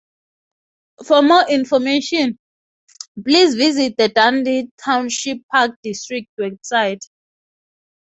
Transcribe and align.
For 1.05 1.21
more 1.21 1.47
information, 1.47 2.39
please 3.23 3.53
visit 3.53 3.97
the 3.97 4.09
Dundee 4.09 4.71
Township 4.83 5.45
Park 5.51 5.73
District 5.83 6.27
website. 6.39 7.03